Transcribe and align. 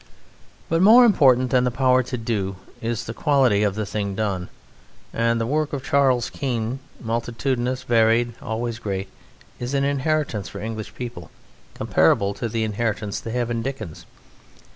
But 0.67 0.81
more 0.81 1.05
important 1.05 1.51
than 1.51 1.63
the 1.63 1.69
power 1.69 2.01
to 2.01 2.17
do 2.17 2.55
is 2.81 3.03
the 3.03 3.13
quality 3.13 3.61
of 3.61 3.75
the 3.75 3.85
thing 3.85 4.15
done, 4.15 4.49
and 5.13 5.39
the 5.39 5.45
work 5.45 5.73
of 5.73 5.83
Charles 5.83 6.31
Keene, 6.31 6.79
multitudinous, 6.99 7.83
varied, 7.83 8.33
always 8.41 8.79
great, 8.79 9.09
is 9.59 9.75
an 9.75 9.83
inheritance 9.83 10.49
for 10.49 10.59
English 10.59 10.95
people 10.95 11.29
comparable 11.75 12.33
to 12.33 12.49
the 12.49 12.63
inheritance 12.63 13.19
they 13.19 13.33
have 13.33 13.51
in 13.51 13.61
Dickens. 13.61 14.07